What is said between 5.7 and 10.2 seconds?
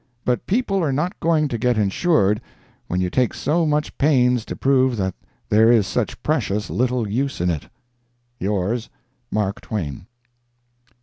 is such precious little use in it. Yours, MARK TWAIN.